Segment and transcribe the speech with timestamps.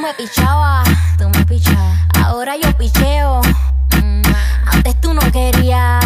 [0.00, 0.88] me pichabas,
[1.18, 1.98] tú me pichabas.
[2.24, 3.40] Ahora yo picheo.
[4.02, 4.22] Mm,
[4.72, 6.04] Antes tú no querías,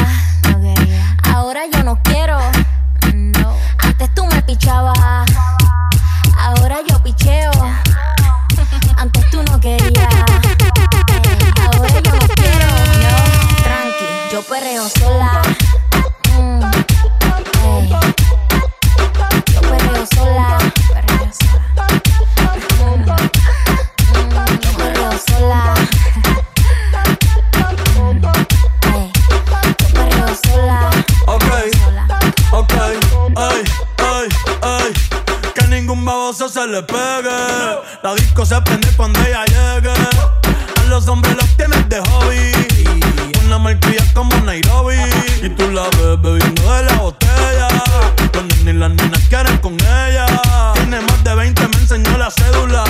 [0.50, 1.16] no quería.
[1.32, 2.38] Ahora yo no quiero.
[3.12, 3.54] No.
[3.78, 4.96] Antes tú me pichabas.
[6.38, 7.50] Ahora yo picheo.
[8.96, 10.08] Antes tú no querías.
[11.62, 12.66] Ahora yo no quiero.
[13.02, 13.62] No.
[13.62, 15.42] Tranqui, yo perreo sola.
[36.64, 37.30] Se le pegue.
[38.02, 39.90] La disco se prende cuando ella llegue.
[39.90, 42.52] A los hombres los tienes de hobby.
[43.46, 44.96] Una malcria como Nairobi.
[45.42, 47.68] Y tú la ves bebiendo de la botella.
[48.32, 50.26] Cuando ni las nenas quieren con ella.
[50.74, 52.84] Tiene más de 20, me enseñó la cédula.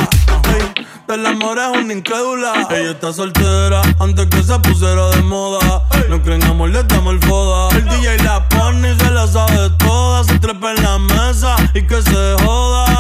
[0.45, 2.67] Ay, del amor es una incrédula.
[2.71, 5.83] Ella está soltera antes que se pusiera de moda.
[6.09, 7.77] No creen amor, le damos el foda.
[7.77, 10.25] El DJ la pone y se la sabe toda.
[10.25, 12.94] Se trepa en la mesa y que se joda.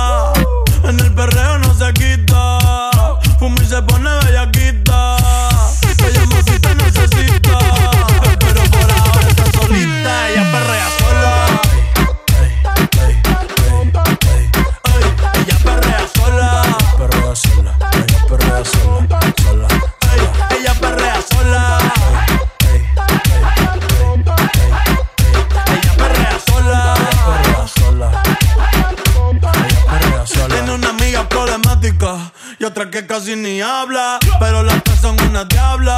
[32.74, 34.18] Otra que casi ni habla.
[34.40, 35.96] Pero las tres son una diabla.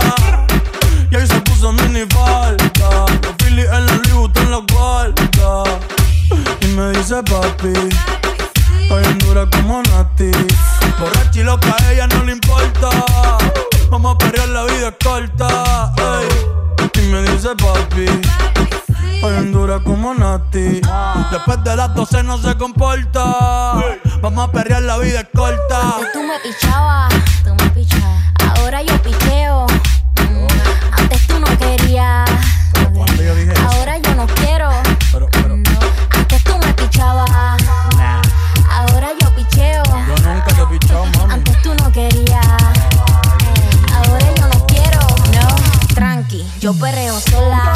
[1.11, 3.07] Y ahí se puso mini falta.
[3.23, 5.65] Los Phillies en la Louis Vuitton los guarda.
[6.61, 7.73] Y me dice papi.
[8.83, 10.31] Estoy en dura como Nati.
[11.01, 12.91] Borracha y loca, a ella no le importa.
[13.91, 15.93] Vamos a perrear, la vida corta.
[16.95, 18.05] Y me dice papi.
[19.15, 20.83] Estoy en dura como Nati.
[21.31, 23.23] Después de las 12 no se comporta.
[24.21, 26.06] Vamos a perrear, la vida corta
[26.37, 26.53] me
[27.45, 28.23] tú me pichabas.
[28.59, 29.67] Ahora yo picheo.
[30.21, 32.29] Mm, antes tú no querías.
[33.65, 34.71] Ahora yo no quiero.
[35.13, 35.57] Pero, pero.
[35.57, 35.65] Mm,
[36.11, 37.31] antes tú me pichabas.
[38.71, 39.83] Ahora yo picheo.
[39.85, 41.35] Yo nunca te picheo, mami.
[41.35, 42.47] Antes tú no querías.
[43.95, 45.01] Ahora yo no quiero.
[45.33, 45.95] No.
[45.95, 47.76] Tranqui, yo perreo sola.